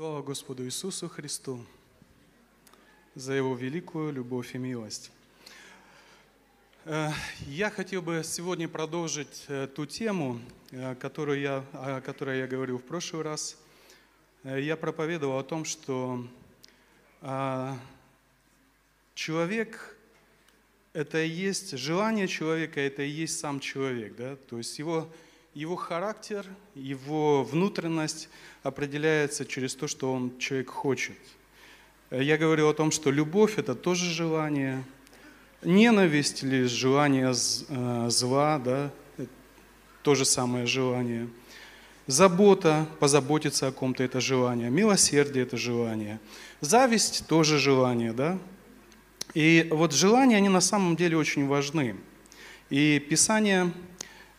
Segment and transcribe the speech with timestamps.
[0.00, 1.62] Слава Господу Иисусу Христу
[3.14, 5.12] за Его великую любовь и милость.
[6.86, 7.10] Э,
[7.46, 10.40] я хотел бы сегодня продолжить э, ту тему,
[10.70, 13.58] э, которую я, о которой я говорил в прошлый раз.
[14.42, 16.24] Я проповедовал о том, что
[19.14, 19.98] человек–
[20.94, 24.16] это и есть, желание человека– это и есть сам человек.
[24.16, 24.36] Да?
[24.48, 25.10] То есть его
[25.54, 28.28] его характер, его внутренность
[28.62, 31.16] определяется через то, что он человек хочет.
[32.10, 34.84] Я говорил о том, что любовь– это тоже желание,
[35.62, 38.90] ненависть или желание э, зла, да,
[40.02, 41.28] то же самое желание.
[42.06, 44.70] Забота, позаботиться о ком-то– это желание.
[44.70, 46.20] Милосердие– это желание.
[46.60, 48.38] Зависть– тоже желание, да.
[49.34, 51.96] И вот желания, они на самом деле очень важны.
[52.68, 53.72] И Писание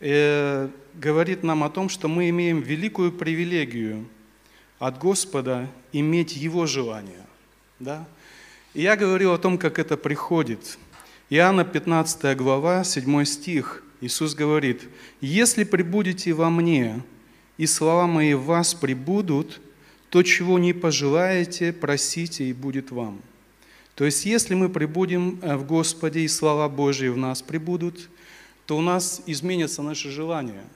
[0.02, 4.06] э, говорит нам о том, что мы имеем великую привилегию
[4.78, 7.24] от Господа иметь Его желание.
[7.78, 8.06] Да?
[8.74, 10.78] И я говорил о том, как это приходит.
[11.30, 13.84] Иоанна 15 глава, 7 стих.
[14.00, 14.82] Иисус говорит,
[15.20, 17.02] «Если прибудете во мне,
[17.56, 19.60] и слова мои в вас прибудут,
[20.10, 23.20] то, чего не пожелаете, просите, и будет вам».
[23.94, 28.08] То есть, если мы прибудем э, в Господе, и слова Божьи в нас прибудут,
[28.66, 30.64] то у нас изменятся наши желания–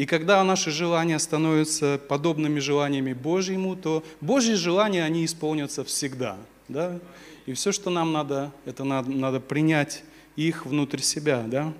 [0.00, 6.38] и когда наши желания становятся подобными желаниями Божьему, то Божьи желания, они исполнятся всегда.
[6.68, 6.98] Да?
[7.44, 10.02] И все, что нам надо, это надо, надо принять
[10.36, 11.44] их внутрь себя.
[11.46, 11.74] Да?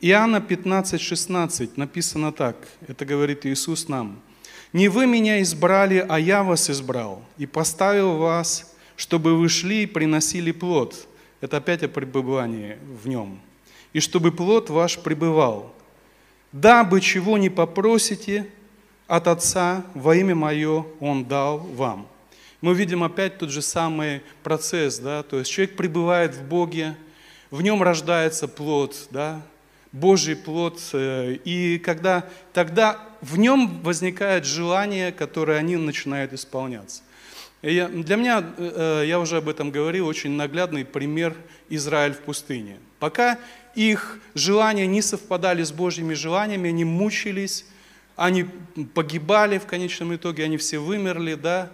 [0.00, 4.20] Иоанна 15, 16 написано так, это говорит Иисус нам.
[4.72, 9.86] «Не вы меня избрали, а я вас избрал и поставил вас, чтобы вы шли и
[9.86, 11.08] приносили плод».
[11.40, 13.40] Это опять о пребывании в нем.
[13.92, 15.72] «И чтобы плод ваш пребывал,
[16.52, 18.46] дабы чего не попросите
[19.06, 22.06] от Отца во имя Мое Он дал вам.
[22.60, 26.94] Мы видим опять тот же самый процесс, да, то есть человек пребывает в Боге,
[27.50, 29.42] в нем рождается плод, да,
[29.92, 37.02] Божий плод, э, и когда тогда в нем возникает желание, которое они начинают исполняться.
[37.62, 41.34] Я, для меня, э, я уже об этом говорил, очень наглядный пример
[41.68, 42.78] Израиль в пустыне.
[42.98, 43.38] Пока
[43.74, 47.64] их желания не совпадали с Божьими желаниями, они мучились,
[48.16, 48.46] они
[48.94, 51.70] погибали в конечном итоге, они все вымерли, да.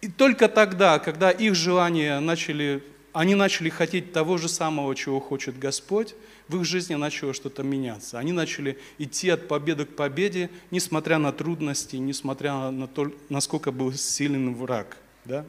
[0.00, 2.82] И только тогда, когда их желания начали,
[3.12, 6.14] они начали хотеть того же самого, чего хочет Господь,
[6.48, 8.18] в их жизни начало что-то меняться.
[8.18, 13.92] Они начали идти от победы к победе, несмотря на трудности, несмотря на то, насколько был
[13.92, 14.96] силен враг.
[15.24, 15.44] Да?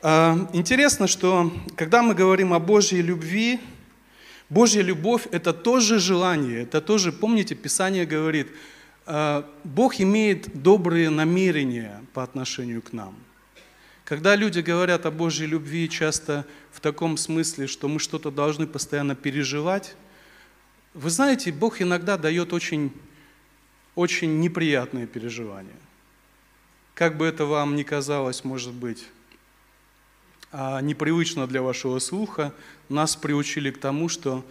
[0.00, 3.60] А, интересно, что когда мы говорим о Божьей любви,
[4.50, 8.48] Божья любовь– это тоже желание, это тоже, помните, Писание говорит,
[9.06, 13.14] э, Бог имеет добрые намерения по отношению к нам.
[14.04, 19.14] Когда люди говорят о Божьей любви часто в таком смысле, что мы что-то должны постоянно
[19.14, 19.96] переживать,
[20.94, 22.90] вы знаете, Бог иногда дает очень,
[23.94, 25.76] очень неприятные переживания.
[26.94, 29.04] Как бы это вам ни казалось, может быть,
[30.52, 32.54] непривычно для вашего слуха,
[32.88, 34.44] нас приучили к тому, что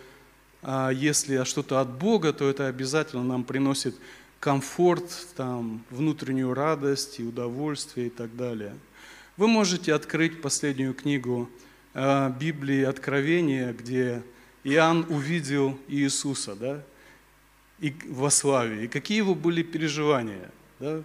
[0.62, 3.96] а, если что-то от Бога, то это обязательно нам приносит
[4.40, 8.76] комфорт, там, внутреннюю радость и удовольствие и так далее.
[9.38, 11.50] Вы можете открыть последнюю книгу
[11.94, 14.24] а, Библии Откровения, где
[14.64, 16.84] Иоанн увидел Иисуса да,
[17.80, 20.52] и во славе, и какие его были переживания.
[20.80, 21.02] Да?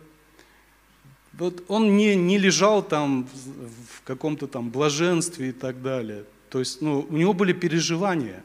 [1.34, 6.24] Вот он не, не лежал там в каком-то там блаженстве и так далее.
[6.50, 8.42] То есть ну, у него были переживания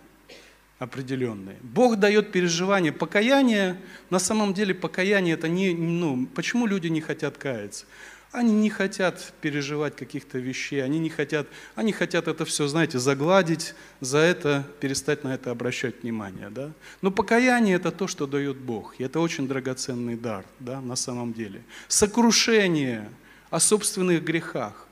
[0.80, 1.58] определенные.
[1.62, 2.92] Бог дает переживания.
[2.92, 3.78] Покаяние,
[4.10, 7.86] на самом деле покаяние это не, ну, почему люди не хотят каяться?
[8.32, 13.74] Они не хотят переживать каких-то вещей, они не хотят, они хотят это все, знаете, загладить,
[14.02, 16.50] за это перестать на это обращать внимание.
[16.50, 16.72] Да?
[17.02, 21.34] Но покаяние это то, что дает Бог, и это очень драгоценный дар да, на самом
[21.34, 21.64] деле.
[21.88, 23.10] Сокрушение
[23.50, 24.88] о собственных грехах.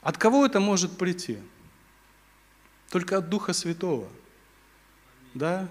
[0.00, 1.38] От кого это может прийти?
[2.90, 4.08] Только от Духа Святого.
[5.34, 5.68] Да?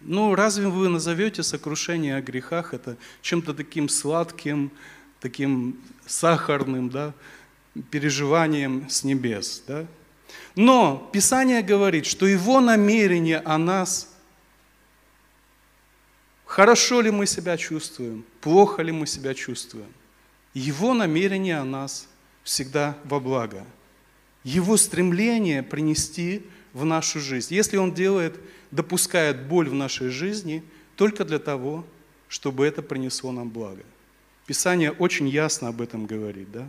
[0.00, 4.72] Ну, разве вы назовете сокрушение о грехах это чем-то таким сладким,
[5.20, 7.12] таким сахарным да,
[7.90, 9.62] переживанием с небес.
[9.66, 9.86] Да?
[10.54, 14.12] Но Писание говорит, что Его намерение о нас,
[16.44, 19.92] хорошо ли мы себя чувствуем, плохо ли мы себя чувствуем,
[20.54, 22.08] Его намерение о нас
[22.42, 23.64] всегда во благо.
[24.42, 27.54] Его стремление принести в нашу жизнь.
[27.54, 28.40] Если Он делает,
[28.70, 30.64] допускает боль в нашей жизни,
[30.96, 31.84] только для того,
[32.28, 33.82] чтобы это принесло нам благо.
[34.50, 36.68] Писание очень ясно об этом говорит, да?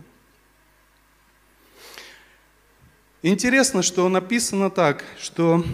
[3.22, 5.64] Интересно, что написано так, что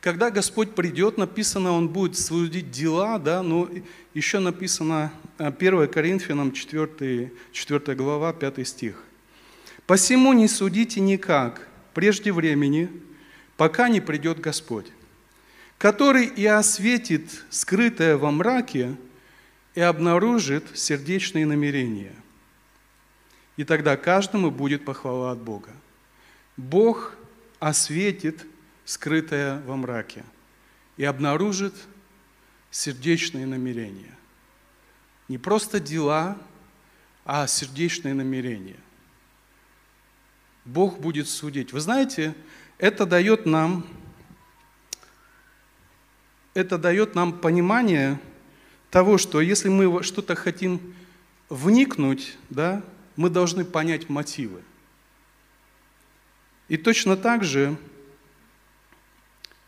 [0.00, 3.70] когда Господь придет, написано, Он будет судить дела, да, но
[4.14, 9.04] еще написано 1 э, Коринфянам 4, 4 глава, 5 стих.
[9.86, 12.90] «Посему не судите никак прежде времени,
[13.56, 14.86] пока не придет Господь,
[15.78, 18.96] который и осветит скрытое во мраке
[19.74, 22.14] и обнаружит сердечные намерения.
[23.56, 25.70] И тогда каждому будет похвала от Бога.
[26.56, 27.16] Бог
[27.58, 28.46] осветит
[28.84, 30.24] скрытое во мраке
[30.96, 31.74] и обнаружит
[32.70, 34.14] сердечные намерения.
[35.28, 36.38] Не просто дела,
[37.24, 38.80] а сердечные намерения.
[40.64, 41.72] Бог будет судить.
[41.72, 42.34] Вы знаете,
[42.78, 43.86] это дает нам,
[46.54, 48.20] это дает нам понимание
[48.90, 50.94] того, что если мы что-то хотим
[51.48, 52.82] вникнуть, да,
[53.16, 54.62] мы должны понять мотивы.
[56.68, 57.76] И точно так же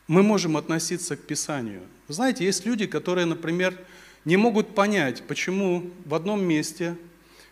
[0.06, 1.82] мы можем относиться к Писанию.
[2.08, 3.78] Знаете, есть люди, которые, например,
[4.25, 6.96] не могут понять, почему в одном месте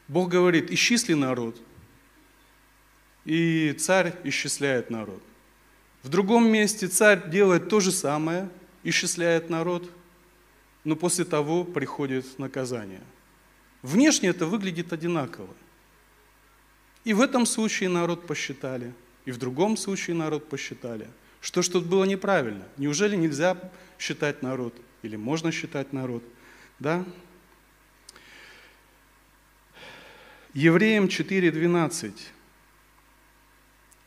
[0.06, 1.56] Бог говорит, исчисли народ,
[3.24, 5.22] и царь исчисляет народ.
[6.02, 8.48] В другом месте царь делает то же самое,
[8.84, 9.90] исчисляет народ,
[10.88, 13.02] но после того приходит наказание.
[13.82, 15.54] Внешне это выглядит одинаково.
[17.04, 18.92] И в этом случае народ посчитали–
[19.28, 21.06] и в другом случае народ посчитали.
[21.42, 22.64] Что тут было неправильно?
[22.78, 23.58] Неужели нельзя
[23.98, 24.74] считать народ?
[25.02, 26.24] Или можно считать народ?
[26.78, 27.04] Да?
[30.54, 32.14] Евреям 4.12.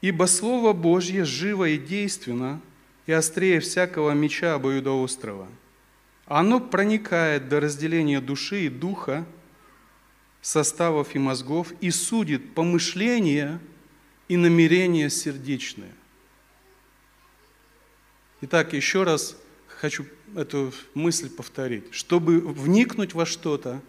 [0.01, 2.60] «Ибо Слово Божье живо и действенно,
[3.06, 5.48] и острее всякого меча обоюдоострого.
[6.33, 9.25] Оно проникает до разделения души и духа,
[10.42, 13.60] составов и мозгов, и судит помышления
[14.30, 15.92] и намерения сердечные.
[18.39, 19.36] Итак, еще раз
[19.68, 21.94] хочу эту мысль повторить.
[21.94, 23.81] Чтобы вникнуть во что-то,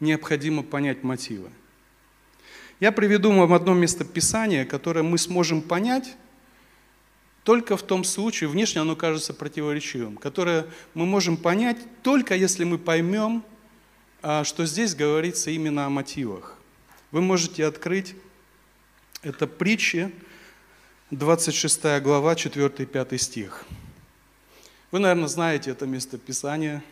[0.00, 1.48] необходимо понять мотивы.
[2.78, 6.14] Я приведу вам одно местописание, которое мы сможем понять
[7.50, 12.78] только в том случае, внешне оно кажется противоречивым, которое мы можем понять только если мы
[12.78, 13.42] поймем,
[14.22, 16.56] а, что здесь говорится именно о мотивах.
[17.10, 18.14] Вы можете открыть
[19.22, 20.12] это притчи,
[21.10, 23.64] 26 глава, 4-5 стих.
[24.92, 26.84] Вы, наверное, знаете это местописание.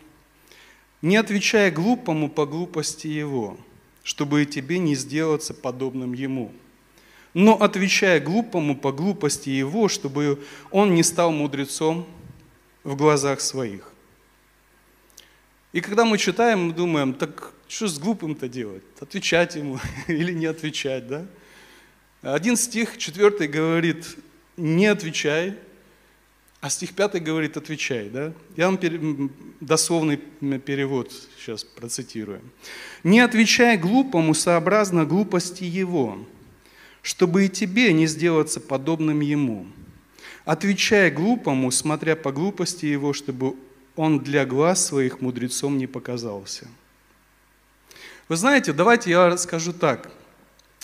[1.01, 3.57] «Не отвечай глупому по глупости его,
[4.03, 6.51] чтобы и тебе не сделаться подобным ему.
[7.33, 12.07] Но отвечай глупому по глупости его, чтобы он не стал мудрецом
[12.83, 13.91] в глазах своих».
[15.71, 18.83] И когда мы читаем, мы думаем, так что с глупым-то делать?
[18.99, 21.25] Отвечать ему или не отвечать, да?
[22.21, 24.17] Один стих, четвертый говорит,
[24.57, 25.55] не отвечай,
[26.59, 28.09] а стих пятый говорит, отвечай.
[28.09, 28.33] Да?
[28.57, 29.31] Я вам
[29.61, 32.41] дословный перевод сейчас процитирую.
[33.03, 36.25] «Не отвечай глупому сообразно глупости его,
[37.01, 39.67] чтобы и тебе не сделаться подобным ему.
[40.45, 43.55] Отвечай глупому, смотря по глупости его, чтобы
[43.95, 46.67] он для глаз своих мудрецом не показался».
[48.27, 50.11] Вы знаете, давайте я расскажу так–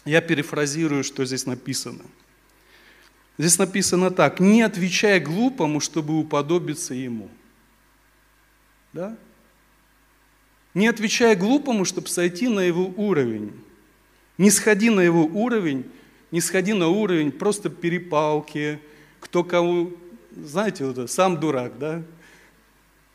[0.06, 2.04] я перефразирую, что здесь написано.
[3.38, 7.30] Здесь написано так, не отвечай глупому, чтобы уподобиться ему.
[8.94, 9.18] Да?
[10.74, 13.52] Не отвечай глупому, чтобы сойти на его уровень.
[14.38, 15.86] Не сходи на его уровень,
[16.32, 18.80] не сходи на уровень просто перепалки,
[19.20, 19.92] кто кого,
[20.36, 22.04] знаете, вот это, сам дурак, да?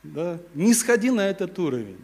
[0.02, 0.40] да?
[0.54, 1.98] Не сходи на этот уровень,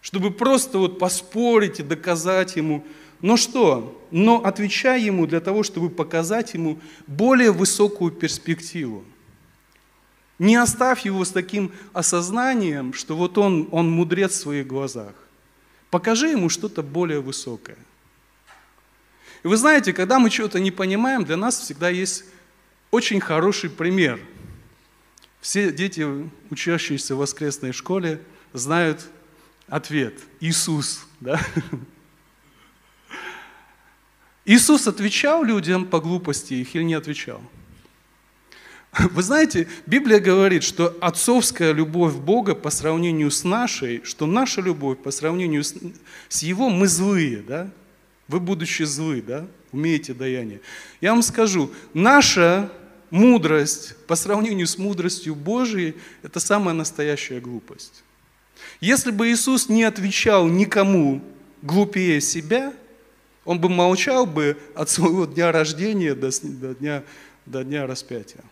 [0.00, 2.84] чтобы просто вот поспорить и доказать ему,
[3.20, 4.00] но что?
[4.10, 9.04] Но отвечай ему для того, чтобы показать ему более высокую перспективу.
[10.38, 15.14] Не оставь его с таким осознанием, что вот он, он мудрец в своих глазах.
[15.90, 17.78] Покажи ему что-то более высокое.
[19.42, 22.24] И вы знаете, когда мы чего-то не понимаем, для нас всегда есть
[22.90, 24.20] очень хороший пример.
[25.40, 26.06] Все дети,
[26.50, 28.20] учащиеся в воскресной школе,
[28.52, 29.06] знают
[29.68, 30.14] ответ.
[30.40, 31.06] Иисус.
[31.20, 31.40] Да?
[34.44, 37.42] Иисус отвечал людям по глупости их или не отвечал?
[38.98, 44.98] Вы знаете, Библия говорит, что отцовская любовь Бога по сравнению с нашей, что наша любовь
[44.98, 47.70] по сравнению с, Его, мы злые, да?
[48.28, 50.60] Вы, будучи злы, да, умеете даяние.
[51.00, 52.70] Я вам скажу, наша
[53.10, 58.04] мудрость по сравнению с мудростью Божией, это самая настоящая глупость.
[58.80, 61.22] Если бы Иисус не отвечал никому
[61.62, 62.74] глупее себя,
[63.44, 67.04] он бы молчал бы от своего дня рождения до, до, дня,
[67.46, 68.44] до дня распятия.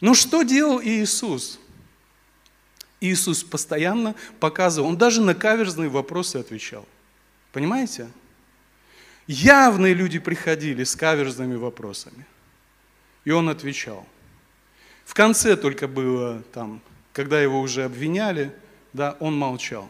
[0.00, 1.60] Но что делал Иисус?
[3.00, 6.86] Иисус постоянно показывал, он даже на каверзные вопросы отвечал.
[7.52, 8.08] Понимаете?
[9.26, 12.26] Явные люди приходили с каверзными вопросами.
[13.24, 14.06] И он отвечал.
[15.04, 16.80] В конце только было там,
[17.12, 18.52] когда его уже обвиняли,
[18.92, 19.88] да, он молчал.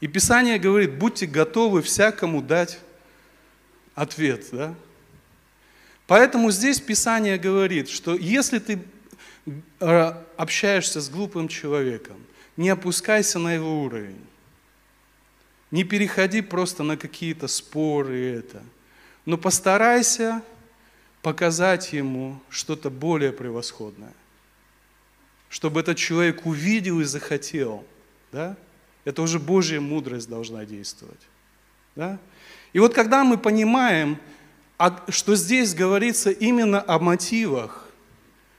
[0.00, 2.78] И Писание говорит, будьте готовы всякому дать
[3.94, 4.74] ответ, да?
[6.06, 8.84] Поэтому здесь Писание говорит, что если ты
[9.80, 12.16] э, общаешься с глупым человеком,
[12.56, 14.20] не опускайся на его уровень.
[15.70, 18.62] Не переходи просто на какие-то споры это.
[19.24, 20.42] Но постарайся
[21.22, 24.14] показать ему что-то более превосходное.
[25.48, 27.84] Чтобы этот человек увидел и захотел.
[28.30, 28.56] Да?
[29.04, 31.20] Это уже Божья мудрость должна действовать.
[31.96, 32.18] Да?
[32.72, 34.18] И вот когда мы понимаем,
[35.08, 37.88] что здесь говорится именно о мотивах,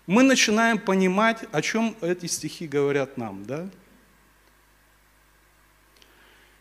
[0.08, 3.46] мы начинаем понимать, о чем эти стихи говорят нам.
[3.46, 3.70] Да?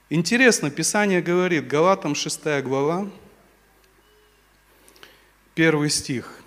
[0.08, 3.10] Интересно, Писание говорит, Галатам 6 глава,
[5.56, 6.42] первый стих.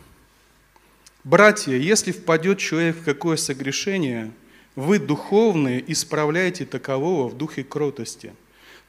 [1.26, 4.32] «Братья, если впадет человек в какое согрешение,
[4.76, 8.34] вы, духовные, исправляйте такового в духе кротости,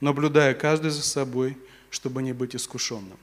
[0.00, 1.58] наблюдая каждый за собой,
[1.90, 3.18] чтобы не быть искушенным».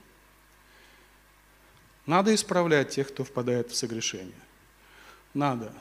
[2.04, 4.34] Надо исправлять тех, кто впадает в согрешение.
[5.32, 5.72] Надо.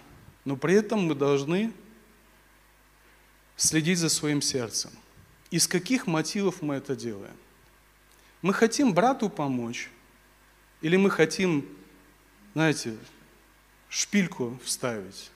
[0.46, 1.74] Но при этом мы должны
[3.58, 4.92] следить за своим сердцем–
[5.52, 7.36] из каких мотивов мы это делаем?
[8.42, 9.90] Мы хотим брату помочь?
[10.82, 11.66] Или мы хотим,
[12.54, 12.98] знаете,
[13.90, 15.32] шпильку вставить?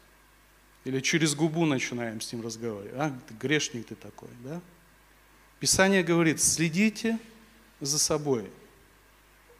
[0.83, 2.93] Или через губу начинаем с ним разговаривать?
[2.95, 4.61] А, ты грешник ты такой, да?
[5.59, 7.19] Писание говорит, следите
[7.79, 8.49] за собой.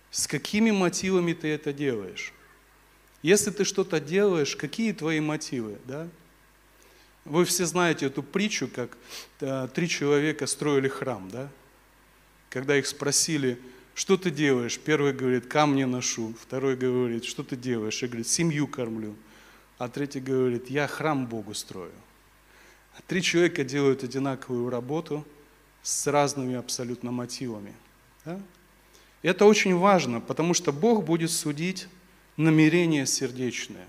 [0.10, 2.34] С какими мотивами ты это делаешь?
[3.22, 6.10] Если ты что-то делаешь, какие твои мотивы, да?
[7.26, 8.98] Вы все знаете эту притчу, как
[9.42, 11.50] э, три человека строили храм, да?
[12.50, 13.60] Когда их спросили,
[13.94, 14.80] что ты делаешь?
[14.80, 16.34] Первый говорит, камни ношу.
[16.42, 18.02] Второй говорит, что ты делаешь?
[18.02, 19.16] И говорит, семью кормлю.
[19.78, 21.92] А третий говорит, я храм Богу строю.
[23.08, 25.26] Три человека делают одинаковую работу
[25.84, 27.74] с разными абсолютно мотивами.
[28.26, 28.40] Да?
[29.22, 31.88] Это очень важно, потому что Бог будет судить
[32.36, 33.88] намерения сердечные,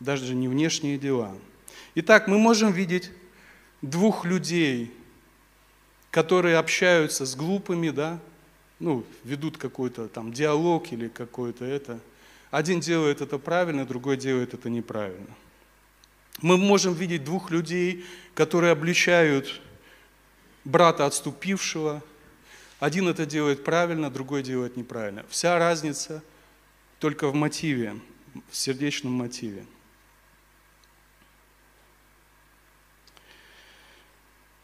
[0.00, 1.36] даже не внешние дела–
[1.94, 3.10] Итак, мы можем видеть
[3.82, 4.92] двух людей,
[6.10, 8.18] которые общаются с глупыми, да,
[8.78, 12.00] ну, ведут какой-то там диалог или какой-то это.
[12.50, 15.34] Один делает это правильно, другой делает это неправильно.
[16.40, 19.60] Мы можем видеть двух людей, которые обличают
[20.64, 22.02] брата отступившего.
[22.80, 25.24] Один это делает правильно, другой делает неправильно.
[25.28, 26.22] Вся разница
[26.98, 27.96] только в мотиве,
[28.50, 29.64] в сердечном мотиве.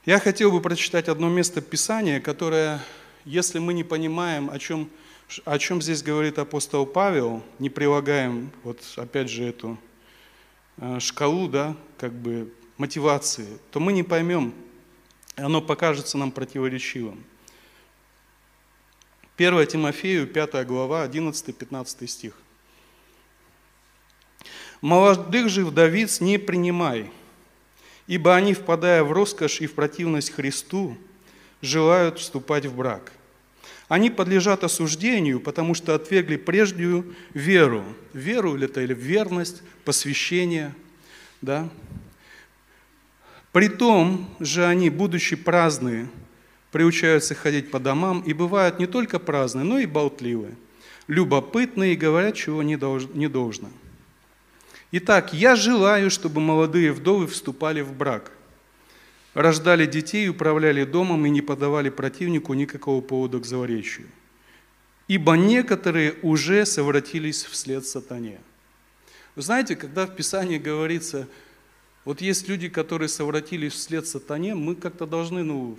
[0.09, 2.83] Я хотел бы прочитать одно место Писания, которое,
[3.27, 4.89] если мы не понимаем, о чем,
[5.45, 9.77] о чем здесь говорит апостол Павел, не прилагаем, вот опять же, эту
[10.79, 14.55] э, шкалу, да, как бы мотивации, то мы не поймем,
[15.37, 17.23] оно покажется нам противоречивым.
[19.37, 22.33] 1 Тимофею, 5 глава, 11-15 стих.
[24.81, 27.11] «Молодых же вдовиц не принимай,
[28.09, 30.97] ибо они, впадая в роскошь и в противность Христу,
[31.63, 33.13] желают вступать в брак.
[33.87, 37.85] Они подлежат осуждению, потому что отвергли прежнюю веру.
[38.13, 40.75] Веру или это или верность, посвящение.
[41.41, 41.69] Да?
[43.53, 46.09] Притом же они, будучи праздные,
[46.73, 50.55] приучаются ходить по домам и бывают не только праздные, но и болтливые,
[51.07, 53.69] любопытные и говорят, чего не должно.
[54.91, 58.33] Итак, я желаю, чтобы молодые вдовы вступали в брак,
[59.35, 64.07] рождали детей, управляли домом и не подавали противнику никакого повода к заворечию.
[65.07, 68.41] Ибо некоторые уже совратились вслед сатане.
[69.37, 71.29] Вы знаете, когда в Писании говорится,
[72.07, 75.79] вот есть люди, которые совратились вслед сатане, мы как-то должны, ну,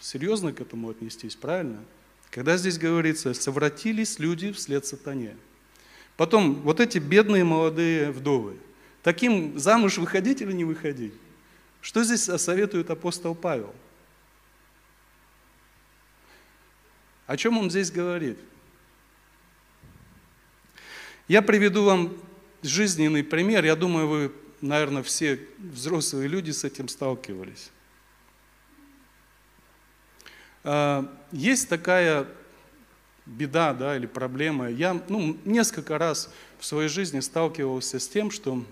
[0.00, 1.84] серьезно к этому отнестись, правильно?
[2.30, 5.36] Когда здесь говорится, совратились люди вслед сатане–
[6.16, 8.56] Потом, вот эти бедные молодые вдовы.
[9.02, 11.14] Таким замуж выходить или не выходить?
[11.80, 13.74] Что здесь советует апостол Павел?
[17.26, 18.38] О чем он здесь говорит?
[21.28, 22.16] Я приведу вам
[22.62, 23.64] жизненный пример.
[23.64, 27.70] Я думаю, вы, наверное, все взрослые люди с этим сталкивались.
[30.64, 32.26] А, есть такая
[33.26, 34.70] беда да, или проблема.
[34.70, 38.64] Я ну, несколько раз в своей жизни сталкивался с тем, что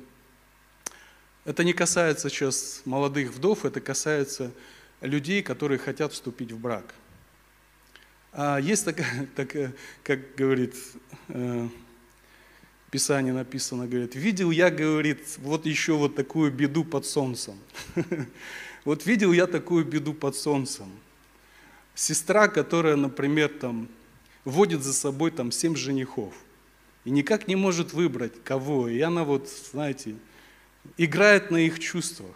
[1.44, 4.52] это не касается сейчас молодых вдов, это касается
[5.00, 6.94] людей, которые хотят вступить в брак.
[8.32, 10.75] А есть такая, такая как говорит
[11.28, 11.68] э,
[12.90, 17.58] Писание написано, говорит, видел я, говорит, вот еще вот такую беду под солнцем.
[18.84, 20.92] Вот видел я такую беду под солнцем.
[21.94, 23.88] Сестра, которая, например, там,
[24.44, 26.34] водит за собой там семь женихов
[27.04, 28.88] и никак не может выбрать кого.
[28.88, 30.16] И она вот, знаете,
[30.96, 32.34] играет на их чувствах.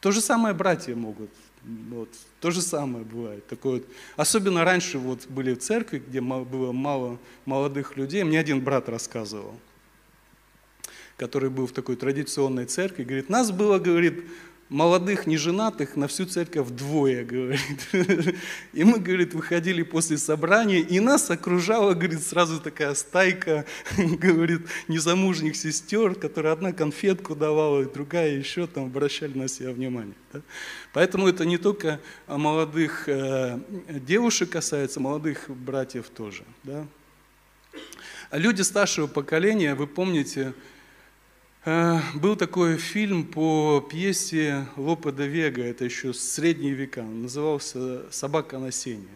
[0.00, 1.30] То же самое братья могут.
[1.62, 2.08] Вот,
[2.40, 3.46] то же самое бывает.
[3.48, 3.88] Такое вот.
[4.16, 8.22] Особенно раньше вот были в церкви, где было мало молодых людей.
[8.22, 9.58] Мне один брат рассказывал,
[11.16, 13.02] который был в такой традиционной церкви.
[13.02, 14.24] Говорит, нас было, говорит,
[14.68, 17.88] молодых неженатых на всю церковь вдвое, говорит.
[18.72, 23.64] И мы, говорит, выходили после собрания, и нас окружала, говорит, сразу такая стайка,
[23.96, 30.14] говорит, незамужних сестер, которая одна конфетку давала, и другая еще там обращали на себя внимание.
[30.32, 30.40] Да?
[30.92, 36.44] Поэтому это не только молодых э, девушек касается, молодых братьев тоже.
[36.64, 36.86] Да?
[38.32, 40.54] Люди старшего поколения, вы помните,
[41.66, 48.70] был такой фильм по пьесе Лопе де Вега, это еще средние века, назывался «Собака на
[48.70, 49.08] сене».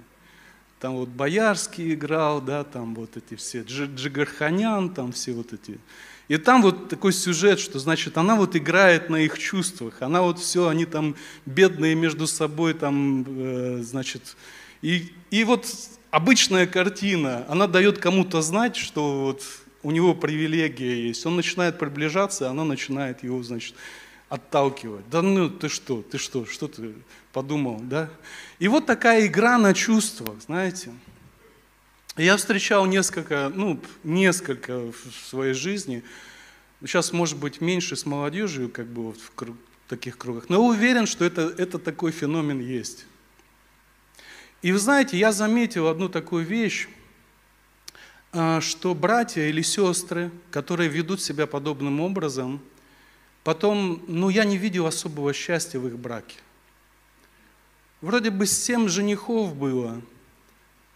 [0.81, 5.79] Там вот Боярский играл, да, там вот эти все, Джигарханян, там все вот эти.
[6.27, 10.41] И там вот такой сюжет, что значит она вот играет на их чувствах, она вот
[10.41, 11.15] все, они там
[11.47, 14.37] бедные между собой, там, э, значит,
[14.83, 15.67] и, и вот
[16.11, 19.45] обычная картина, она дает кому-то знать, что вот
[19.83, 23.75] у него привилегия есть, он начинает приближаться, она начинает его, значит,
[24.29, 25.09] отталкивать.
[25.11, 26.95] Да ну ты что, ты что, что ты
[27.33, 28.11] подумал, да?
[28.59, 30.93] И вот такая игра на чувствах, знаете.
[32.17, 36.03] Я встречал несколько, ну, несколько в своей жизни,
[36.81, 39.57] сейчас, может быть, меньше с молодежью, как бы вот в
[39.89, 43.07] таких кругах, но уверен, что это, это такой феномен есть.
[44.63, 46.89] И вы знаете, я заметил одну такую вещь,
[48.33, 52.61] что братья или сестры, которые ведут себя подобным образом,
[53.43, 56.37] потом, ну, я не видел особого счастья в их браке.
[58.01, 60.01] Вроде бы семь женихов было,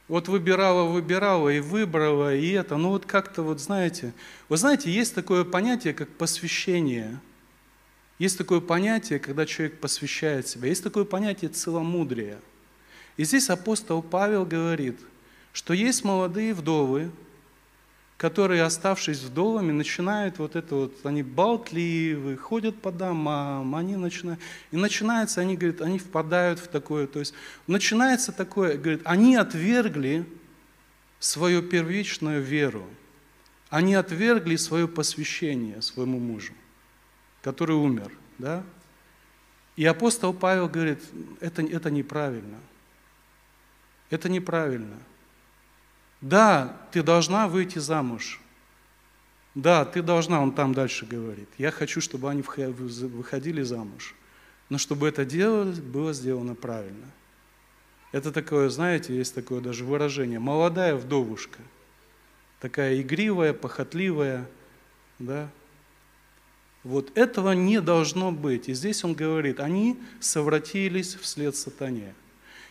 [0.07, 4.12] вот выбирала, выбирала и выбрала, и это, ну вот как-то вот, знаете,
[4.49, 7.20] вы знаете, есть такое понятие, как посвящение.
[8.18, 10.68] Есть такое понятие, когда человек посвящает себя.
[10.68, 12.38] Есть такое понятие целомудрия.
[13.16, 15.01] И здесь апостол Павел говорит,
[15.53, 17.11] что есть молодые вдовы,
[18.16, 24.77] которые, оставшись вдовами, начинают вот это вот, они болтливы, ходят по домам, они начинают, и
[24.77, 27.35] начинается, они, говорят, они впадают в такое, то есть
[27.66, 30.24] начинается такое, говорит, они отвергли
[31.18, 32.87] свою первичную веру,
[33.68, 36.53] они отвергли свое посвящение своему мужу,
[37.42, 38.62] который умер, да?
[39.74, 41.00] И апостол Павел говорит,
[41.40, 42.59] это, это неправильно,
[44.09, 44.98] это неправильно–
[46.25, 48.41] да, ты должна выйти замуж.
[49.55, 51.51] Да, ты должна, он там дальше говорит.
[51.59, 54.15] Я хочу, чтобы они выходили замуж.
[54.71, 57.11] Но чтобы это делалось, было сделано правильно.
[58.11, 60.39] Это такое, знаете, есть такое даже выражение.
[60.39, 61.59] Молодая вдовушка.
[62.59, 64.49] Такая игривая, похотливая.
[65.19, 65.51] Да?
[66.85, 68.71] Вот этого не должно быть.
[68.71, 72.15] И здесь он говорит, они совратились вслед сатане.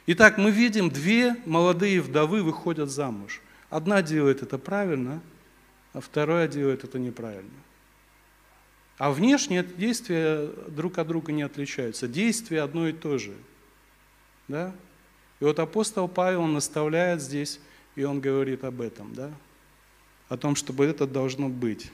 [0.05, 3.41] Итак, мы видим, две молодые вдовы выходят замуж.
[3.69, 5.21] Одна делает это правильно,
[5.93, 7.51] а вторая делает это неправильно.
[8.97, 12.07] А внешние действия друг от друга не отличаются.
[12.07, 13.33] Действие одно и то же.
[14.47, 14.75] Да?
[15.39, 17.59] И вот апостол Павел наставляет здесь,
[17.95, 19.31] и он говорит об этом, да?
[20.29, 21.91] о том, чтобы это должно быть.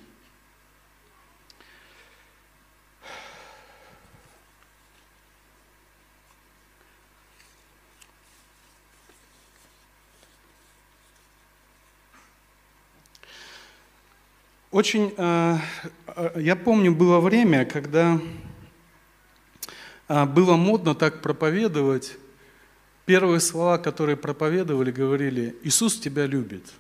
[14.72, 15.58] Очень, э,
[16.16, 18.22] э, я помню, было время, когда
[20.08, 22.18] э, было модно так проповедовать.
[23.06, 26.72] Первые слова, которые проповедовали, говорили, Иисус тебя любит.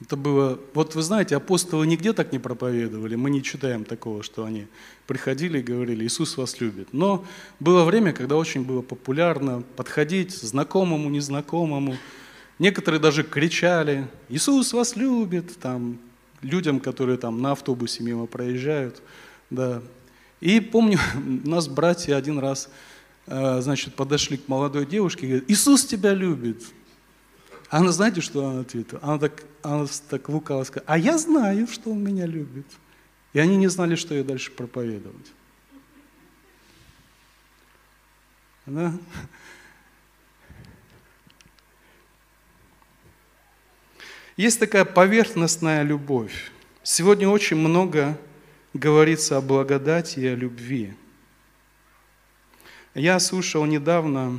[0.00, 4.46] Это было, вот вы знаете, апостолы нигде так не проповедовали, мы не читаем такого, что
[4.46, 4.68] они
[5.06, 6.88] приходили и говорили, Иисус вас любит.
[6.92, 7.26] Но
[7.60, 11.98] было время, когда очень было популярно подходить знакомому, незнакомому.
[12.58, 15.98] Некоторые даже кричали, Иисус вас любит, там,
[16.42, 19.02] людям, которые там на автобусе мимо проезжают.
[19.50, 19.82] Да.
[20.40, 20.98] И помню,
[21.44, 22.70] нас братья один раз
[23.26, 26.62] э, значит, подошли к молодой девушке и говорят, Иисус тебя любит.
[27.70, 29.00] Она, знаете, что она ответила?
[29.02, 32.66] Она так, она так лукаво сказала, а я знаю, что он меня любит.
[33.34, 35.26] И они не знали, что ей дальше проповедовать.
[38.66, 38.92] Да?
[44.38, 46.52] Есть такая поверхностная любовь.
[46.84, 48.16] Сегодня очень много
[48.72, 50.94] говорится о благодати и о любви.
[52.94, 54.38] Я слушал недавно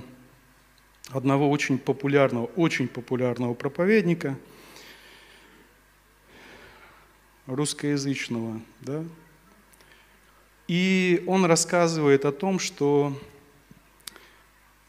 [1.10, 4.38] одного очень популярного, очень популярного проповедника,
[7.46, 9.04] русскоязычного, да,
[10.70, 13.20] и он рассказывает о том, что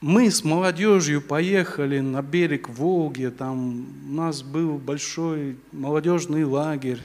[0.00, 7.02] мы с молодежью поехали на берег Волги, там у нас был большой молодежный лагерь,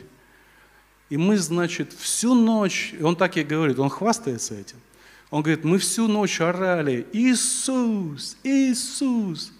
[1.09, 4.77] и мы, значит, всю ночь, он так и говорит, он хвастается этим,
[5.29, 9.51] он говорит, мы всю ночь орали, Иисус, Иисус.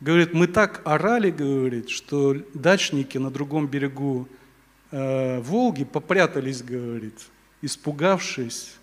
[0.00, 4.26] Говорит, мы так орали, говорит, что дачники на другом берегу
[4.90, 7.14] э, Волги попрятались, говорит,
[7.60, 8.74] испугавшись,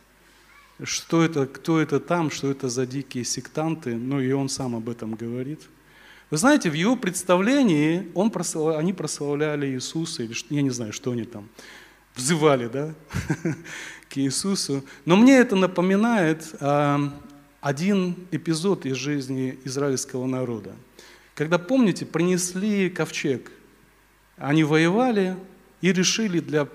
[0.84, 4.89] что это, кто это там, что это за дикие сектанты, ну и он сам об
[4.89, 5.62] этом говорит.
[6.30, 8.78] Вы знаете, в его представлении он прослав...
[8.78, 11.50] они прославляли Иисуса, или я не знаю, что они там,
[12.15, 12.94] взывали, да,
[14.10, 14.84] к Иисусу.
[15.06, 17.12] Но мне это напоминает а,
[17.62, 20.76] один эпизод из жизни израильского народа.
[21.36, 23.52] Когда, помните, принесли ковчег,
[24.38, 25.36] они воевали
[25.82, 26.68] и решили для,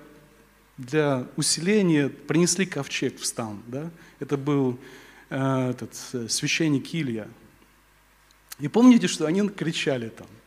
[0.77, 3.61] для усиления, принесли ковчег в стан.
[3.67, 3.89] Да?
[4.19, 4.79] Это был
[5.29, 5.95] э, этот,
[6.31, 7.27] священник Илья.
[8.59, 10.27] И помните, что они кричали там–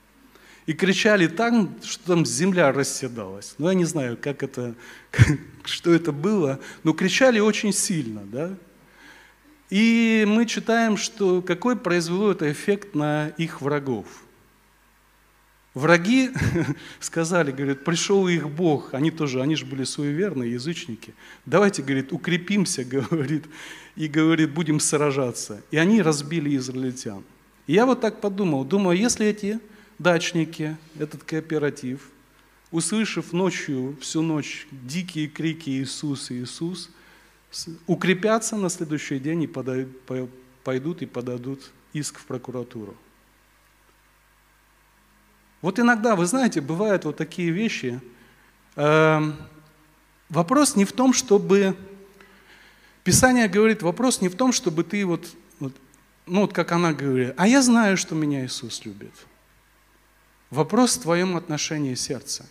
[0.69, 3.55] и кричали там, что там земля расседалась.
[3.57, 4.75] Ну, я не знаю, как это,
[5.65, 8.55] что это было, но кричали очень сильно, да.
[9.71, 14.05] И мы читаем, что какой произвело это эффект на их врагов.
[15.79, 16.31] Враги
[17.01, 21.15] сказали, говорят, пришел их Бог, они тоже, они же были суеверные язычники.
[21.47, 23.45] Давайте, говорит, укрепимся, говорит,
[23.95, 25.63] и, говорит, будем сражаться.
[25.71, 27.23] И они разбили израильтян.
[27.69, 29.61] И я вот так подумал, думаю, если эти
[30.01, 32.11] дачники, этот кооператив,
[32.73, 36.91] услышав ночью, всю ночь дикие крики «Иисус, Иисус»,
[37.87, 39.47] укрепятся на следующий день и
[40.65, 42.97] пойдут и подадут иск в прокуратуру.
[45.61, 48.01] Вот иногда, вы знаете, бывают вот такие вещи.
[48.77, 49.37] Эм,
[50.29, 51.77] вопрос не в том, чтобы...
[53.05, 55.27] Писание говорит, вопрос не в том, чтобы ты вот,
[55.61, 55.73] вот
[56.27, 59.13] ну вот как она говорит, а я знаю, что меня Иисус любит.
[60.51, 62.47] Вопрос в твоем отношении сердца.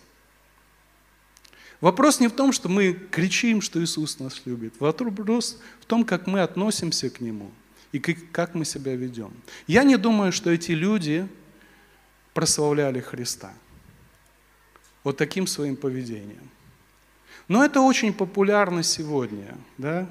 [1.80, 4.74] Вопрос не в том, что мы кричим, что Иисус нас любит.
[4.80, 7.52] Вопрос в том, как мы относимся к Нему
[7.92, 9.30] и как мы себя ведем.
[9.68, 11.28] Я не думаю, что эти люди
[12.38, 13.52] прославляли Христа
[15.04, 16.50] вот таким своим поведением.
[17.48, 19.56] Но это очень популярно сегодня.
[19.76, 20.06] Да?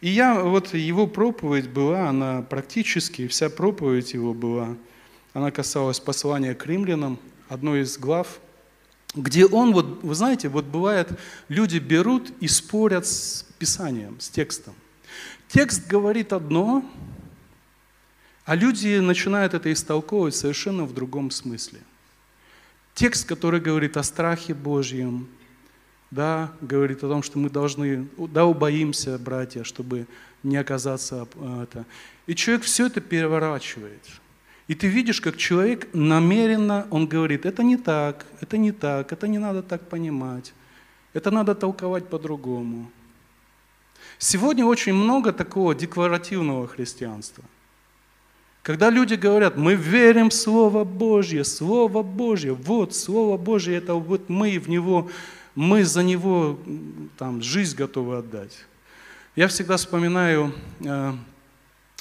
[0.00, 4.76] И я, вот его проповедь была, она практически, вся проповедь его была–
[5.34, 8.38] она касалась послания к римлянам, одной из глав,
[9.16, 11.08] где он, вот, вы знаете, вот бывает,
[11.48, 14.74] люди берут и спорят с Писанием, с текстом.
[15.48, 16.84] Текст говорит одно,
[18.44, 21.80] а люди начинают это истолковывать совершенно в другом смысле.
[22.94, 25.28] Текст, который говорит о страхе Божьем,
[26.10, 30.06] да, говорит о том, что мы должны, да, убоимся, братья, чтобы
[30.42, 31.86] не оказаться а, это.
[32.26, 34.02] И человек все это переворачивает–
[34.66, 39.28] и ты видишь, как человек намеренно, он говорит, это не так, это не так, это
[39.28, 40.54] не надо так понимать,
[41.12, 42.90] это надо толковать по-другому.
[44.18, 47.44] Сегодня очень много такого декларативного христианства.
[48.64, 54.30] Когда люди говорят, мы верим в Слово Божье, Слово Божье, вот Слово Божье, это вот
[54.30, 55.10] мы в Него,
[55.54, 56.58] мы за Него
[57.18, 58.56] там, жизнь готовы отдать.
[59.36, 61.12] Я всегда вспоминаю э,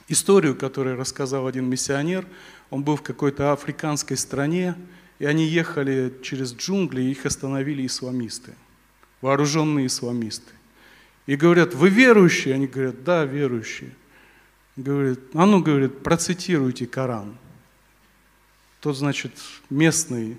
[0.08, 2.26] историю, которую рассказал один миссионер.
[2.70, 4.76] Он был в какой-то африканской стране,
[5.20, 8.54] и они ехали через джунгли, и их остановили исламисты,
[9.20, 10.54] вооруженные исламисты.
[11.26, 12.54] И говорят, вы верующие?
[12.54, 13.92] Они говорят, да, верующие.
[14.76, 17.38] Говорит, а ну, говорит, процитируйте Коран.
[18.82, 19.32] Тот, значит,
[19.70, 20.38] местный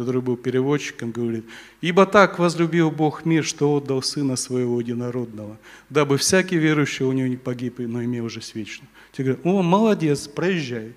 [0.00, 1.44] который был переводчиком, говорит,
[1.82, 5.58] «Ибо так возлюбил Бог мир, что отдал Сына Своего Единородного,
[5.90, 8.88] дабы всякий верующий у него не погиб, но имел жизнь вечную».
[9.12, 10.94] Те говорят, «О, молодец, проезжай».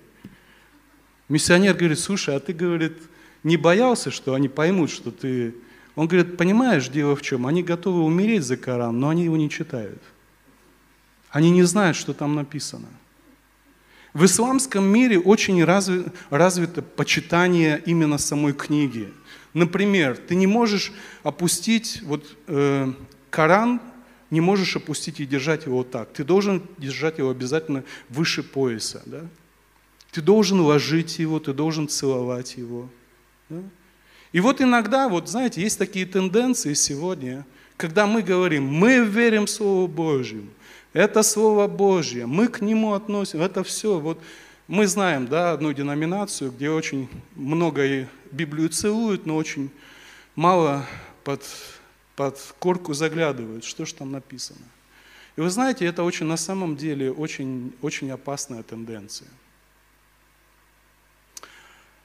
[1.28, 2.96] Миссионер говорит, слушай, а ты, говорит,
[3.42, 5.54] не боялся, что они поймут, что ты...
[5.96, 7.46] Он говорит, понимаешь, дело в чем?
[7.46, 10.02] Они готовы умереть за Коран, но они его не читают.
[11.34, 12.86] Они не знают, что там написано.
[14.12, 19.12] В исламском мире очень разви, развито почитание именно самой книги.
[19.52, 20.92] Например, ты не можешь
[21.24, 22.92] опустить вот, э,
[23.30, 23.80] Коран,
[24.30, 26.12] не можешь опустить и держать его вот так.
[26.12, 29.02] Ты должен держать его обязательно выше пояса.
[29.04, 29.22] Да?
[30.12, 32.88] Ты должен ложить его, ты должен целовать его.
[33.48, 33.60] Да?
[34.30, 37.44] И вот иногда, вот знаете, есть такие тенденции сегодня,
[37.76, 40.50] когда мы говорим, мы верим в Слово Божьему,
[40.94, 43.98] это Слово Божье, мы к нему относим, это все.
[43.98, 44.18] Вот
[44.68, 49.70] мы знаем да, одну деноминацию, где очень много и Библию целуют, но очень
[50.36, 50.86] мало
[51.24, 51.44] под,
[52.16, 54.64] под корку заглядывают, что же там написано.
[55.36, 59.28] И вы знаете, это очень, на самом деле очень, очень опасная тенденция.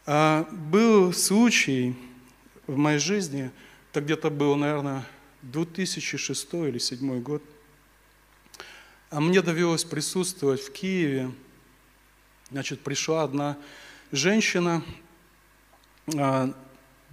[0.07, 1.95] А, был случай,
[2.65, 3.51] в моей жизни,
[3.91, 5.05] это где-то был, наверное,
[5.43, 7.43] 2006 или 2007 год,
[9.11, 11.31] мне довелось присутствовать в Киеве.
[12.51, 13.57] Значит, пришла одна
[14.11, 14.83] женщина,
[16.15, 16.53] а,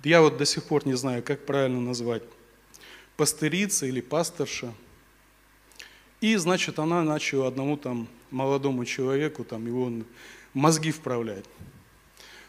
[0.04, 2.22] я вот до сих пор не знаю, как правильно назвать,
[3.16, 4.72] пастырица или пасторша.
[6.20, 9.90] И, значит, она начала одному там молодому человеку там его
[10.54, 11.44] мозги вправлять.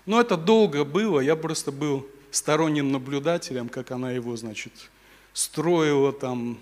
[0.05, 4.73] Но это долго было, я просто был сторонним наблюдателем, как она его, значит,
[5.33, 6.57] строила там,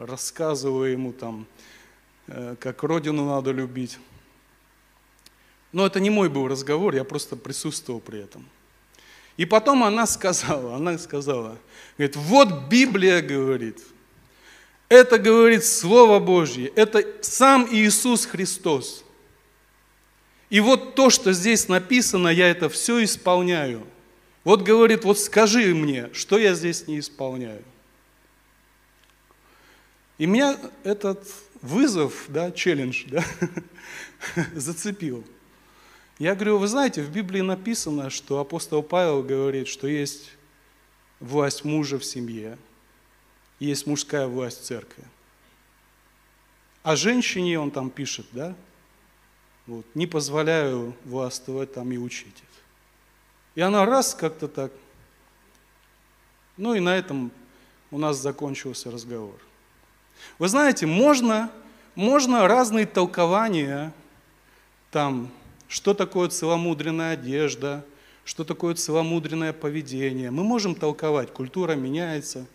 [0.00, 1.46] рассказывала ему там,
[2.26, 3.98] как родину надо любить.
[5.72, 8.48] Но это не мой был разговор, я просто присутствовал при этом.
[9.36, 11.58] И потом она сказала, она сказала,
[11.98, 13.82] говорит, вот Библия говорит,
[14.88, 19.04] это говорит Слово Божье, это сам Иисус Христос.
[20.48, 23.86] И вот то, что здесь написано, я это все исполняю–
[24.46, 27.64] вот говорит, вот скажи мне, что я здесь не исполняю.
[30.18, 31.26] И меня этот
[31.62, 33.24] вызов, да, челлендж, да,
[34.54, 35.24] зацепил.
[36.18, 40.30] Я говорю, вы знаете, в Библии написано, что апостол Павел говорит, что есть
[41.20, 42.56] власть мужа в семье,
[43.60, 45.04] есть мужская власть в церкви.
[46.82, 48.54] А женщине он там пишет, да,
[49.66, 52.42] вот, не позволяю властвовать там и учить.
[53.54, 54.72] И она раз как-то так.
[56.56, 57.32] Ну и на этом
[57.90, 59.38] у нас закончился разговор.
[60.38, 61.50] Вы знаете, можно,
[61.94, 63.92] можно разные толкования,
[64.90, 65.30] там,
[65.68, 67.84] что такое целомудренная одежда,
[68.24, 70.30] что такое целомудренное поведение.
[70.30, 72.46] Мы можем толковать, культура меняется,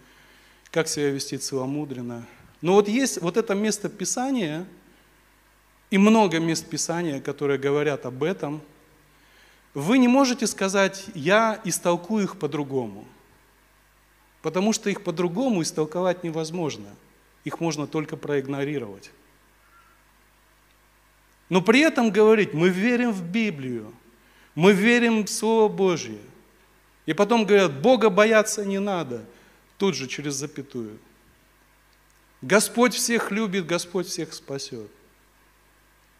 [0.71, 2.26] как себя вести целомудренно.
[2.62, 4.65] Но вот есть вот это место Писания,
[5.89, 8.62] и много мест Писания, которые говорят об этом–
[9.74, 13.06] вы не можете сказать, я истолкую их по-другому,
[14.41, 16.89] потому что их по-другому истолковать невозможно.
[17.43, 19.12] Их можно только проигнорировать.
[21.49, 23.93] Но при этом говорить, мы верим в Библию,
[24.56, 26.19] мы верим в Слово Божье.
[27.06, 29.25] И потом говорят, Бога бояться не надо,
[29.77, 30.97] тут же через запятую.
[32.41, 34.89] Господь всех любит, Господь всех спасет.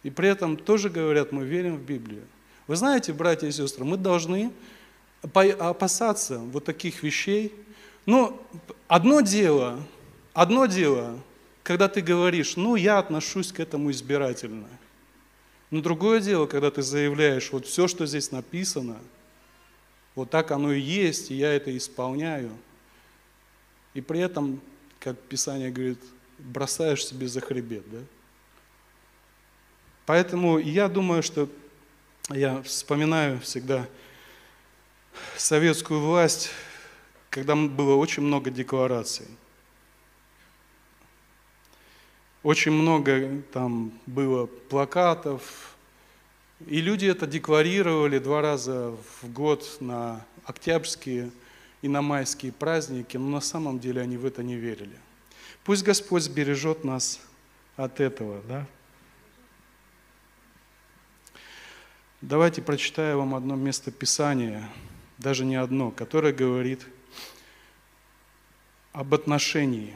[0.04, 2.24] И при этом тоже говорят, мы верим в Библию.
[2.68, 4.52] Вы знаете, братья и сестры, мы должны
[5.22, 7.54] опасаться вот таких вещей.
[8.06, 8.42] Но
[8.88, 9.80] одно дело,
[10.34, 11.20] одно дело,
[11.64, 14.68] когда ты говоришь, ну, я отношусь к этому избирательно.
[15.70, 19.00] Но другое дело, когда ты заявляешь, вот все, что здесь написано,
[20.16, 22.52] вот так оно и есть, и я это исполняю.
[23.94, 24.62] И при этом,
[25.00, 26.00] как Писание говорит,
[26.38, 27.90] бросаешь себе за хребет.
[27.90, 28.00] Да?
[30.06, 31.48] Поэтому я думаю, что
[32.30, 33.88] я вспоминаю всегда
[35.38, 36.50] советскую власть,
[37.30, 39.28] когда было очень много деклараций.
[42.44, 45.76] Очень много там было плакатов,
[46.68, 51.32] и люди это декларировали два раза в год на октябрьские
[51.84, 54.98] и на майские праздники, но на самом деле они в это не верили.
[55.64, 57.20] Пусть Господь сбережет нас
[57.76, 58.66] от этого, да?
[62.22, 64.68] Давайте прочитаю вам одно место Писания,
[65.20, 66.86] даже не одно, которое говорит
[68.94, 69.96] об отношении.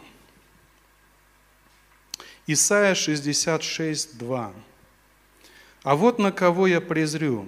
[2.47, 4.53] Исайя 66, 2.
[5.83, 7.45] «А вот на кого я презрю,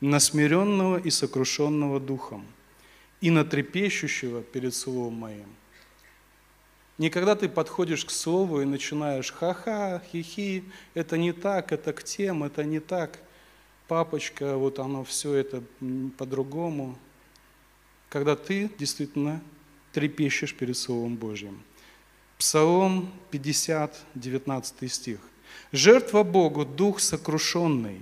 [0.00, 2.46] на смиренного и сокрушенного духом,
[3.20, 5.48] и на трепещущего перед словом моим».
[6.98, 10.64] Никогда ты подходишь к слову и начинаешь ха-ха, хи-хи,
[10.94, 13.18] это не так, это к тем, это не так–
[13.90, 15.64] папочка, вот оно все это
[16.16, 16.96] по-другому.
[18.08, 19.42] Когда ты действительно
[19.90, 21.60] трепещешь перед Словом Божьим.
[22.40, 25.20] Псалом 50, 19 стих.
[25.72, 28.00] «Жертва Богу– дух сокрушенный,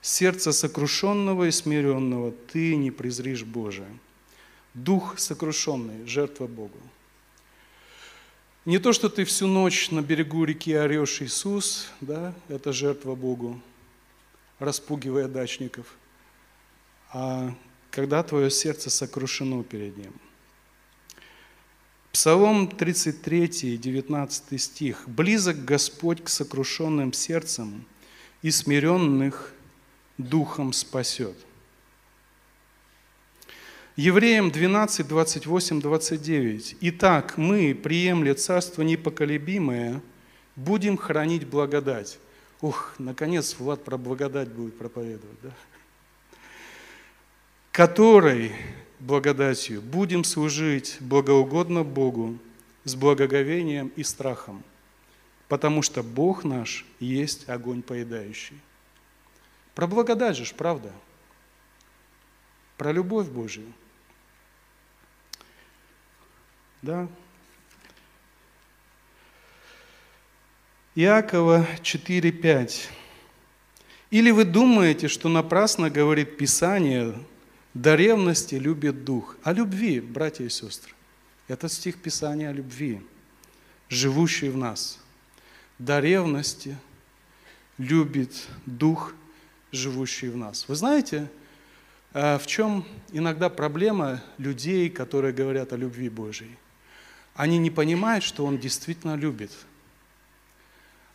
[0.00, 3.96] Сердце сокрушенного и смиренного ты не презришь Божие.
[4.74, 6.76] Дух сокрушенный– жертва Богу.
[8.64, 13.60] Не то, что ты всю ночь на берегу реки орешь Иисус, да, это жертва Богу,
[14.58, 15.86] распугивая дачников,
[17.12, 17.54] а
[17.92, 20.12] когда твое сердце сокрушено перед Ним.
[22.12, 25.08] Псалом 33, 19 стих.
[25.08, 27.86] «Близок Господь к сокрушенным сердцам,
[28.42, 29.54] и смиренных
[30.18, 31.34] духом спасет».
[33.96, 36.76] Евреям 12, 28, 29.
[36.82, 40.02] «Итак, мы, приемля царство непоколебимое,
[40.54, 42.18] будем хранить благодать».
[42.60, 45.50] Ух, наконец Влад про благодать будет проповедовать, да?
[47.72, 48.52] Которой
[49.02, 52.38] благодатью будем служить благоугодно Богу
[52.84, 54.62] с благоговением и страхом,
[55.48, 58.58] потому что Бог наш есть огонь поедающий.
[59.74, 60.92] Про благодать же, правда?
[62.76, 63.72] Про любовь Божию–
[66.82, 67.08] да?
[70.94, 72.88] Иакова 4:5.
[74.10, 77.14] Или вы думаете, что напрасно говорит Писание,
[77.74, 79.36] до ревности любит дух.
[79.42, 80.92] О любви, братья и сестры.
[81.48, 83.02] Это стих Писания о любви,
[83.88, 84.98] живущий в нас.
[85.78, 86.76] До ревности
[87.78, 88.32] любит
[88.66, 89.14] дух,
[89.72, 90.68] живущий в нас.
[90.68, 91.30] Вы знаете,
[92.12, 96.56] э, в чем иногда проблема людей, которые говорят о любви Божьей?
[97.34, 99.50] они не понимают, что Он действительно любит.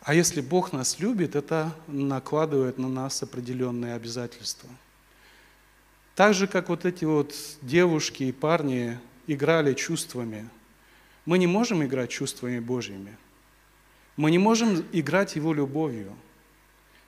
[0.02, 4.68] А если Бог нас любит, это накладывает на нас определенные обязательства.
[6.18, 10.48] Так же, как вот эти вот девушки и парни играли чувствами,
[11.24, 13.16] мы не можем играть чувствами Божьими.
[14.16, 16.12] Мы не можем играть Его любовью.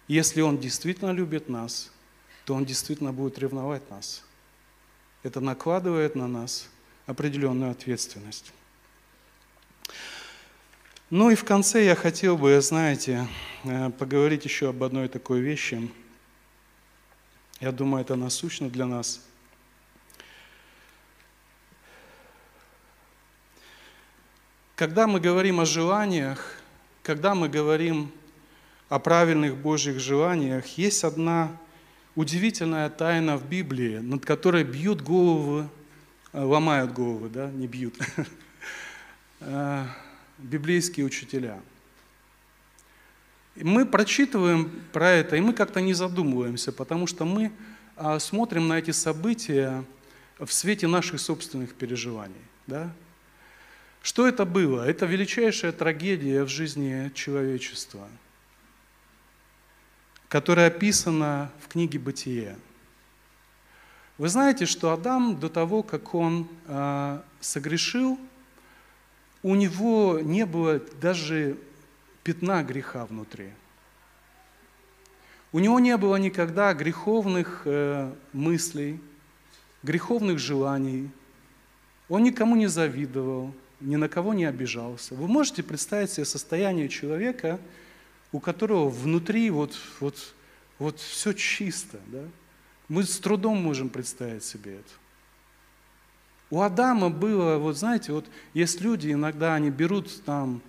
[0.07, 1.91] Если Он действительно любит нас,
[2.45, 4.25] то Он действительно будет ревновать нас.
[5.25, 6.69] Это накладывает на нас
[7.07, 8.53] определенную ответственность.
[11.11, 13.27] Ну и в конце я хотел бы, знаете,
[13.65, 15.91] э, поговорить еще об одной такой вещи.
[17.61, 19.21] Я думаю, это насущно для нас.
[24.77, 26.57] Когда мы говорим о желаниях,
[27.03, 28.11] когда мы говорим
[28.89, 31.55] о правильных Божьих желаниях, есть одна
[32.15, 35.69] удивительная тайна в Библии, над которой бьют головы,
[36.33, 37.95] э, ломают головы, да, не бьют,
[39.41, 39.85] э,
[40.39, 41.61] библейские учителя.
[43.57, 47.53] Мы прочитываем про это, и мы как-то не задумываемся, потому что мы
[47.97, 49.85] а, смотрим на эти события
[50.39, 52.41] в свете наших собственных переживаний.
[52.67, 52.93] Да?
[54.03, 54.89] Что это было?
[54.89, 58.09] Это величайшая трагедия в жизни человечества,
[60.29, 62.57] которая описана в книге «Бытие».
[64.17, 68.19] Вы знаете, что Адам до того, как он э, согрешил,
[69.43, 71.57] у него не было даже
[72.23, 73.51] пятна греха внутри.
[75.53, 79.01] У него не было никогда греховных э, мыслей,
[79.83, 81.11] греховных желаний.
[82.09, 85.15] Он никому не завидовал, ни на кого не обижался.
[85.15, 87.59] Вы можете представить себе состояние человека,
[88.33, 90.35] у которого внутри вот, вот,
[90.79, 91.99] вот все чисто.
[92.07, 92.23] Да?
[92.89, 94.91] Мы с трудом можем представить себе это.
[96.51, 100.61] У Адама было, вот знаете, вот есть люди, иногда они берут там,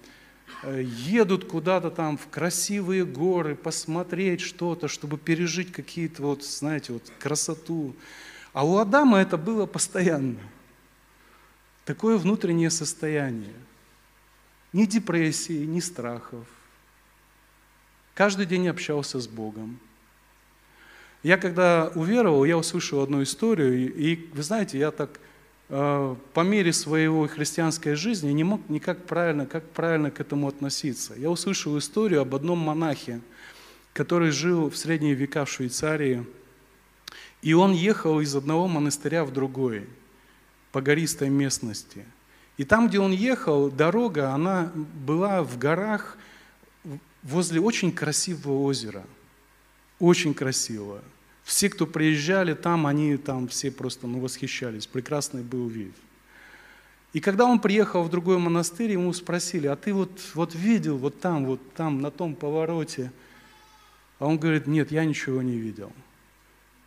[0.63, 7.95] едут куда-то там в красивые горы, посмотреть что-то, чтобы пережить какие-то вот, знаете, вот красоту.
[8.53, 10.39] А у Адама это было постоянно.
[11.85, 13.55] Такое внутреннее состояние.
[14.73, 16.45] Ни депрессии, ни страхов.
[18.13, 19.79] Каждый день общался с Богом.
[21.23, 25.30] Я когда уверовал, я услышал одну историю, и вы знаете, я так Э,
[25.71, 31.13] по мере своего христианской жизни не мог никак правильно, как правильно к этому относиться.
[31.15, 33.21] Я услышал историю об одном монахе,
[33.93, 36.25] который жил в средние века в Швейцарии,
[37.41, 39.87] и он ехал из одного монастыря в другой,
[40.73, 42.03] по гористой местности.
[42.57, 46.17] И там, где он ехал, дорога, она была в горах
[47.23, 49.03] возле очень красивого озера.
[49.99, 51.01] Очень красивого.
[51.43, 54.87] Все, кто приезжали там, они там все просто ну, восхищались.
[54.87, 55.93] Прекрасный был вид.
[57.13, 61.19] И когда он приехал в другой монастырь, ему спросили, а ты вот, вот видел вот
[61.19, 63.11] там, вот там, на том повороте?
[64.19, 65.91] А он говорит, нет, я ничего не видел.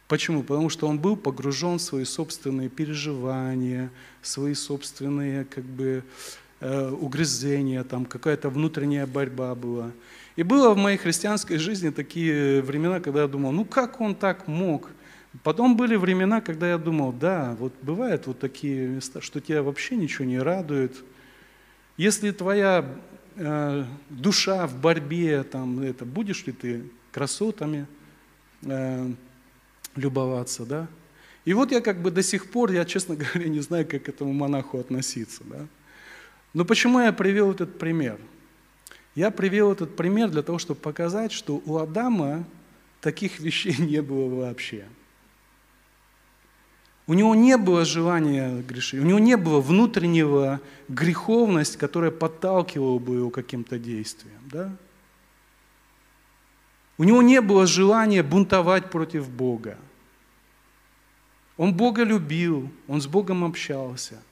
[0.08, 0.42] Почему?
[0.42, 3.90] Потому что он был погружен в свои собственные переживания,
[4.22, 6.04] свои собственные как бы,
[6.60, 9.90] э, угрызения, там какая-то внутренняя борьба была.
[10.36, 14.48] И было в моей христианской жизни такие времена, когда я думал, ну как он так
[14.48, 14.90] мог?
[15.42, 19.96] Потом были времена, когда я думал, да, вот бывают вот такие места, что тебя вообще
[19.96, 21.04] ничего не радует.
[21.96, 22.84] Если твоя
[23.36, 27.86] э, душа в борьбе, там, это, будешь ли ты красотами
[28.62, 29.10] э,
[29.96, 30.88] любоваться, да?
[31.44, 34.08] И вот я как бы до сих пор, я, честно говоря, не знаю, как к
[34.08, 35.66] этому монаху относиться, да?
[36.52, 38.18] Но почему я привел этот пример?
[39.14, 42.44] Я привел этот пример для того, чтобы показать, что у Адама
[43.00, 44.86] таких вещей не было вообще.
[47.06, 53.16] У него не было желания грешить, у него не было внутреннего греховности, которая подталкивала бы
[53.16, 54.40] его каким-то действиям.
[54.50, 54.74] Да?
[56.96, 59.76] У него не было желания бунтовать против Бога.
[61.56, 64.22] Он Бога любил, он с Богом общался.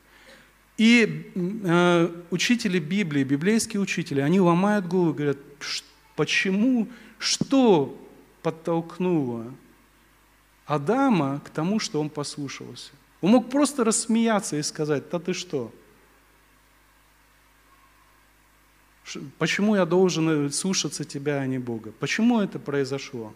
[0.82, 5.38] И э, учители Библии, библейские учители, они ломают голову говорят,
[6.16, 7.96] почему, что
[8.42, 9.44] подтолкнуло
[10.66, 12.90] Адама к тому, что он послушался.
[13.20, 15.72] Он мог просто рассмеяться и сказать, да ты что?
[19.38, 21.92] Почему я должен слушаться тебя, а не Бога?
[22.00, 23.32] Почему это произошло?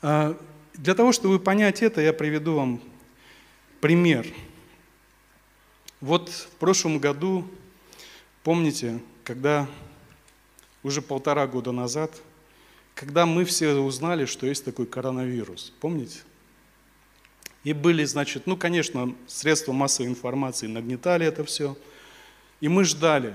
[0.00, 0.40] А,
[0.72, 2.80] для того, чтобы понять это, я приведу вам
[3.82, 4.26] пример.
[6.00, 7.46] Вот в прошлом году,
[8.42, 9.68] помните, когда
[10.82, 12.12] уже полтора года назад–
[12.94, 15.72] когда мы все узнали, что есть такой коронавирус.
[15.80, 16.20] Помните?
[17.64, 21.76] И были, значит, ну, конечно, средства массовой информации нагнетали это все.
[22.60, 23.34] И мы ждали,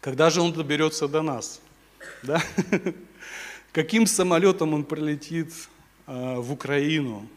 [0.00, 1.60] когда же он доберется до нас.
[2.22, 2.42] Да?
[3.72, 5.52] Каким самолетом он прилетит
[6.06, 7.28] э, в Украину?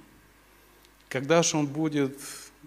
[1.10, 2.18] Когда же он будет...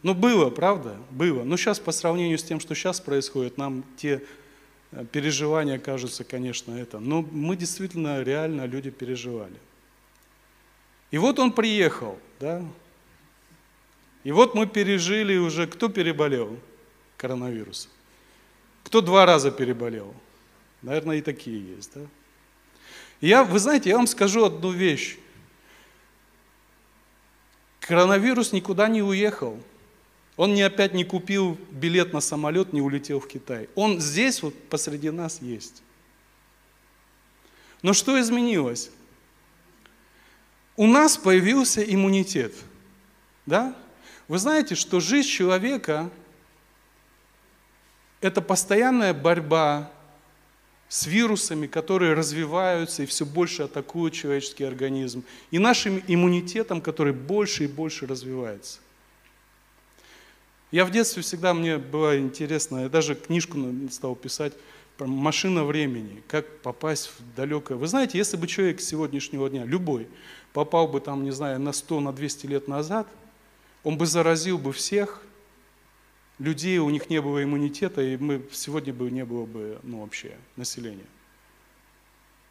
[0.05, 0.99] Ну, было, правда?
[1.11, 1.45] Было.
[1.45, 4.23] Но сейчас по сравнению с тем, что сейчас происходит, нам те
[5.13, 6.99] переживания кажутся, конечно, это.
[7.01, 9.59] Но мы действительно, реально люди переживали.
[11.11, 12.63] И вот он приехал, да.
[14.25, 16.59] И вот мы пережили уже, кто переболел
[17.17, 17.91] коронавирусом?
[18.83, 20.15] Кто два раза переболел?
[20.83, 22.03] Наверное, и такие есть, да.
[23.23, 25.17] я, вы знаете, я вам скажу одну вещь.
[27.81, 29.59] Коронавирус никуда не уехал–
[30.37, 33.69] он не опять не купил билет на самолет, не улетел в Китай.
[33.75, 35.83] Он здесь вот посреди нас есть.
[37.83, 38.91] Но что изменилось?
[40.77, 42.53] У нас появился иммунитет.
[43.47, 43.77] Да?
[44.27, 46.11] Вы знаете, что жизнь человека–
[48.21, 49.93] это постоянная борьба
[50.89, 57.65] с вирусами, которые развиваются и все больше атакуют человеческий организм, и нашим иммунитетом, который больше
[57.65, 58.81] и больше развивается.
[60.75, 63.57] Я в детстве всегда, мне было интересно, я даже книжку
[63.93, 64.55] стал писать
[64.99, 67.79] машина времени, как попасть в далекое.
[67.79, 70.09] Вы знаете, если бы человек сегодняшнего дня, любой,
[70.53, 73.07] попал бы там, не знаю, на 100, на 200 лет назад,
[73.85, 75.23] он бы заразил бы всех
[76.41, 80.37] людей, у них не было иммунитета, и мы сегодня бы не было бы, ну, вообще,
[80.57, 81.07] населения.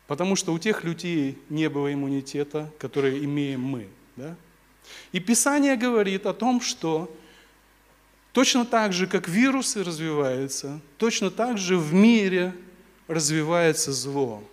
[0.07, 3.89] Потому что у тех людей не было иммунитета, который имеем мы.
[4.15, 4.37] Да?
[5.11, 7.13] И Писание говорит о том, что
[8.33, 12.55] Точно так же, как вирусы развиваются, точно так же в мире
[13.07, 14.43] развивается зло.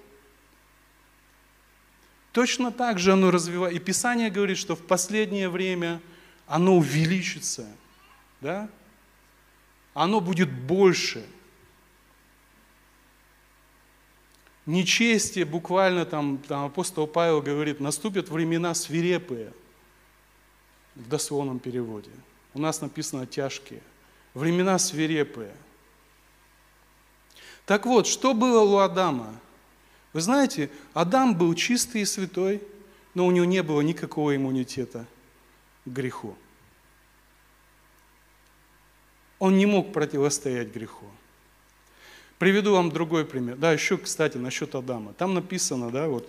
[2.33, 3.81] Точно так же оно развивается.
[3.81, 6.01] И Писание говорит, что в последнее время
[6.47, 7.66] оно увеличится.
[8.43, 8.68] Да?
[9.95, 11.26] Оно будет больше.
[14.66, 19.55] Нечестие, буквально там, там апостол Павел говорит, наступят времена свирепые
[20.95, 22.11] в дословном переводе–
[22.55, 23.83] у нас написано тяжкие.
[24.35, 25.55] Времена свирепые.
[27.67, 29.35] Так вот, что было у Адама?
[30.13, 32.63] Вы знаете, Адам был чистый и святой,
[33.15, 35.07] но у него не было никакого иммунитета
[35.85, 36.37] к греху.
[39.39, 41.07] Он не мог противостоять греху.
[42.39, 43.57] Приведу вам другой пример.
[43.57, 45.13] Да, еще, кстати, насчет Адама.
[45.13, 46.29] Там написано, да, вот,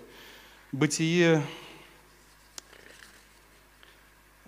[0.71, 1.43] Бытие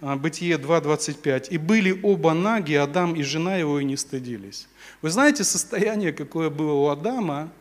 [0.03, 1.47] Бытие 2.25.
[1.49, 4.67] «И были оба наги, Адам и жена его, и не стыдились».
[5.01, 7.51] Вы знаете состояние, какое было у Адама?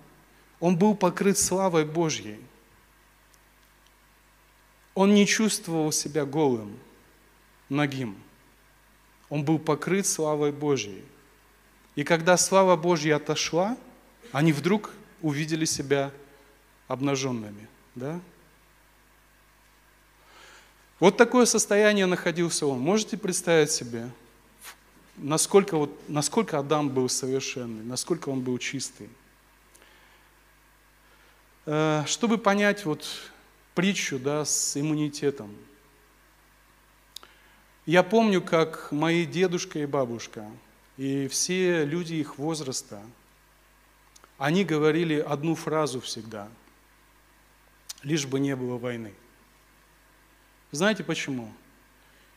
[0.58, 2.38] Он был покрыт славой Божьей.
[4.94, 6.78] Он не чувствовал себя голым,
[7.68, 8.16] нагим.
[9.28, 11.04] Он был покрыт славой Божьей.
[11.94, 13.76] И когда слава Божья отошла,
[14.32, 16.10] они вдруг увидели себя
[16.88, 17.68] обнаженными.
[17.94, 18.20] Да?
[21.02, 22.78] Вот такое состояние находился он.
[22.78, 24.08] Можете представить себе?
[25.16, 29.08] насколько, вот, насколько Адам был совершенный, насколько он был чистый.
[31.66, 33.04] Э, чтобы понять вот
[33.74, 35.52] притчу да, с иммунитетом.
[37.84, 40.48] Я помню, как мои дедушка и бабушка,
[40.96, 43.02] и все люди их возраста,
[44.38, 46.48] они говорили одну фразу всегда,
[48.04, 49.12] лишь бы не было войны.
[50.72, 51.52] Знаете почему?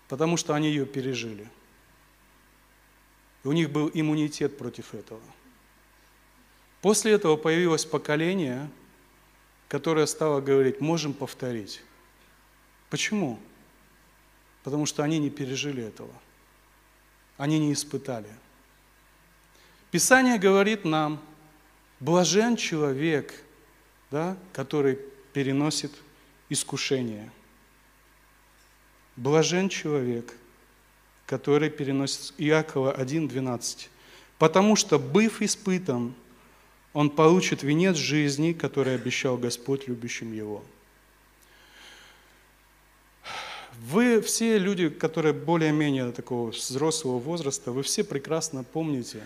[0.09, 1.49] Потому что они ее пережили.
[3.43, 5.21] И у них был иммунитет против этого.
[6.81, 8.69] После этого появилось поколение,
[9.69, 11.81] которое стало говорить, можем повторить.
[12.89, 13.39] Почему?
[14.63, 16.13] Потому что они не пережили этого.
[17.37, 18.29] Они не испытали.
[19.91, 21.21] Писание говорит нам,
[22.01, 23.33] блажен человек,
[24.11, 24.99] да, который
[25.31, 25.93] переносит
[26.49, 27.31] искушение–
[29.15, 30.33] Блажен человек,
[31.25, 33.87] который переносит Иакова 1.12.
[34.37, 36.13] Потому что, быв испытан,
[36.93, 40.63] он получит венец жизни, который обещал Господь любящим его.
[43.79, 49.21] Вы все люди, которые более-менее такого взрослого возраста, вы все прекрасно помните,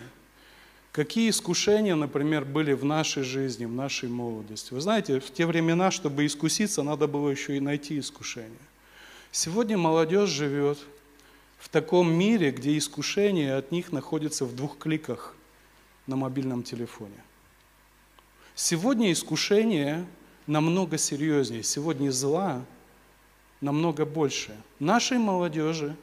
[0.92, 4.74] какие искушения, например, были в нашей жизни, в нашей молодости.
[4.74, 8.58] Вы знаете, в те времена, чтобы искуситься, надо было еще и найти искушение.
[9.32, 10.78] Сегодня молодежь живет
[11.58, 15.36] в таком мире, где искушение от них находится в двух кликах
[16.08, 17.22] на мобильном телефоне.
[18.56, 20.04] Сегодня искушение
[20.48, 22.64] намного серьезнее, сегодня зла
[23.60, 24.56] намного больше.
[24.80, 25.94] Нашей молодежи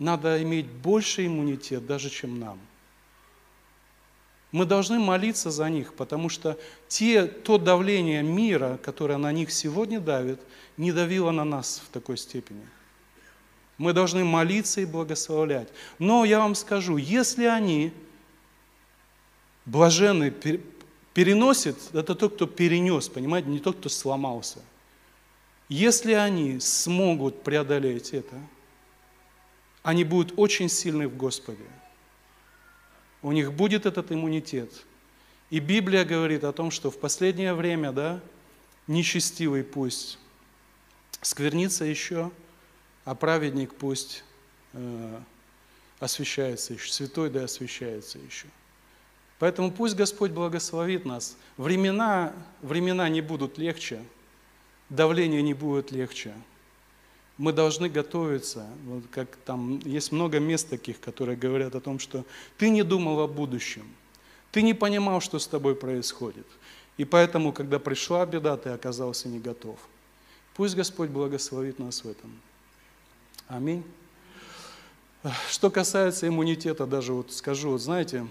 [0.00, 2.58] надо иметь больше иммунитет даже, чем нам.
[4.50, 10.00] Мы должны молиться за них, потому что те, то давление мира, которое на них сегодня
[10.00, 10.40] давит,
[10.78, 12.66] не давило на нас в такой степени.
[13.76, 15.68] Мы должны молиться и благословлять.
[15.98, 17.92] Но я вам скажу, если они
[19.66, 20.32] блаженны
[21.12, 24.60] переносят, это тот, кто перенес, понимаете, не тот, кто сломался.
[25.68, 28.36] Если они смогут преодолеть это,
[29.82, 31.64] они будут очень сильны в Господе
[33.22, 34.70] у них будет этот иммунитет.
[35.50, 38.20] И Библия говорит о том, что в последнее время, да,
[38.86, 40.18] нечестивый пусть
[41.20, 42.30] сквернится еще,
[43.04, 44.24] а праведник пусть
[44.74, 45.20] э,
[46.00, 48.46] освящается еще, святой да освящается еще.
[49.38, 51.36] Поэтому пусть Господь благословит нас.
[51.56, 54.02] Времена, времена не будут легче,
[54.90, 56.34] давление не будет легче
[57.38, 58.66] мы должны готовиться.
[58.84, 62.24] Вот как там есть много мест таких, которые говорят о том, что
[62.58, 63.86] ты не думал о будущем,
[64.50, 66.46] ты не понимал, что с тобой происходит.
[66.96, 69.78] И поэтому, когда пришла беда, ты оказался не готов.
[70.54, 72.40] Пусть Господь благословит нас в этом.
[73.46, 73.84] Аминь.
[75.48, 78.26] Что касается иммунитета, даже вот скажу, вот знаете,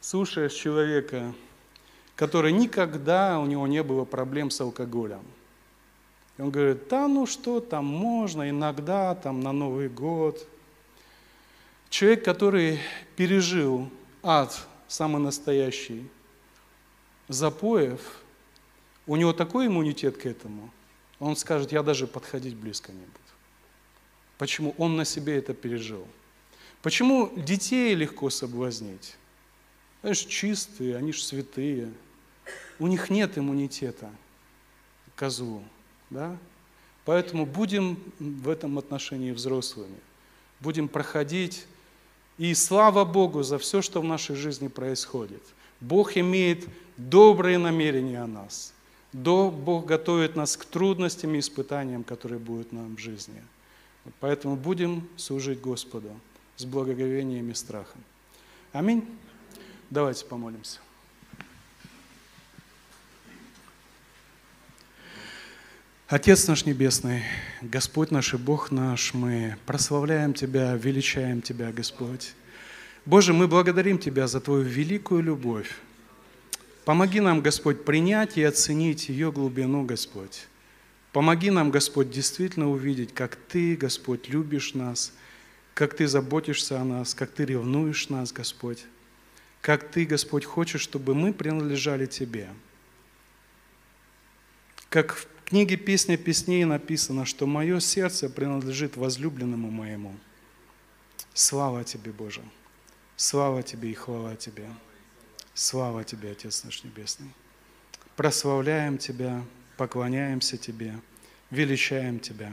[0.00, 1.34] слушаешь человека,
[2.14, 5.22] который никогда у него не было проблем с алкоголем–
[6.36, 10.46] и он говорит, да ну что там, можно иногда, там на Новый год.
[11.90, 12.80] Человек, который
[13.16, 13.88] пережил
[14.22, 16.08] ад, самый настоящий,
[17.28, 18.00] запоев,
[19.06, 20.70] у него такой иммунитет к этому,
[21.20, 23.18] он скажет, я даже подходить близко не буду.
[24.38, 24.74] Почему?
[24.78, 26.06] Он на себе это пережил.
[26.82, 29.16] Почему детей легко соблазнить?
[30.02, 31.92] Они же чистые, они же святые.
[32.78, 34.10] У них нет иммунитета
[35.14, 35.62] к козлу.
[36.14, 36.36] Да?
[37.04, 39.98] Поэтому будем в этом отношении взрослыми.
[40.60, 41.66] Будем проходить.
[42.38, 45.42] И слава Богу за все, что в нашей жизни происходит.
[45.80, 48.72] Бог имеет добрые намерения о нас.
[49.12, 53.42] Бог готовит нас к трудностям и испытаниям, которые будут нам в жизни.
[54.20, 56.10] Поэтому будем служить Господу
[56.56, 58.02] с благоговением и страхом.
[58.72, 59.04] Аминь.
[59.90, 60.80] Давайте помолимся.
[66.06, 67.22] Отец наш Небесный,
[67.62, 72.34] Господь наш и Бог наш, мы прославляем Тебя, величаем Тебя, Господь.
[73.06, 75.74] Боже, мы благодарим Тебя за Твою великую любовь.
[76.84, 80.46] Помоги нам, Господь, принять и оценить ее глубину, Господь.
[81.12, 85.10] Помоги нам, Господь, действительно увидеть, как Ты, Господь, любишь нас,
[85.72, 88.84] как Ты заботишься о нас, как Ты ревнуешь нас, Господь,
[89.62, 92.50] как Ты, Господь, хочешь, чтобы мы принадлежали Тебе.
[94.90, 100.14] Как в книге «Песня песней» написано, что мое сердце принадлежит возлюбленному моему.
[101.32, 102.42] Слава Тебе, Боже!
[103.16, 104.68] Слава Тебе и хвала Тебе!
[105.54, 107.30] Слава Тебе, Отец наш Небесный!
[108.16, 109.42] Прославляем Тебя,
[109.76, 110.94] поклоняемся Тебе,
[111.50, 112.52] величаем Тебя.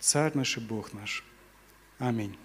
[0.00, 1.24] Царь наш и Бог наш.
[1.98, 2.36] Аминь.